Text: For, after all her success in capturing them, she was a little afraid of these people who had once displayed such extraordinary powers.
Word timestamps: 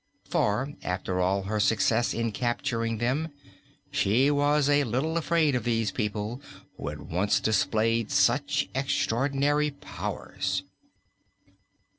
For, 0.27 0.73
after 0.81 1.21
all 1.21 1.43
her 1.43 1.59
success 1.59 2.11
in 2.11 2.31
capturing 2.31 2.97
them, 2.97 3.29
she 3.91 4.31
was 4.31 4.67
a 4.67 4.83
little 4.83 5.15
afraid 5.15 5.53
of 5.53 5.63
these 5.63 5.91
people 5.91 6.41
who 6.75 6.87
had 6.87 7.01
once 7.01 7.39
displayed 7.39 8.09
such 8.09 8.67
extraordinary 8.73 9.69
powers. 9.69 10.63